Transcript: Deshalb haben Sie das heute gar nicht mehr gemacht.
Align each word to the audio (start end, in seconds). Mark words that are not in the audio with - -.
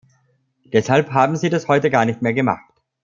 Deshalb 0.73 1.11
haben 1.13 1.35
Sie 1.37 1.51
das 1.51 1.67
heute 1.67 1.91
gar 1.91 2.05
nicht 2.05 2.23
mehr 2.23 2.33
gemacht. 2.33 2.63